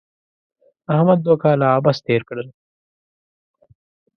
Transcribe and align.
احمد 0.95 1.19
دوه 1.25 1.35
کاله 1.43 1.65
عبث 1.77 1.97
تېر 2.05 2.21
کړل. 2.29 2.47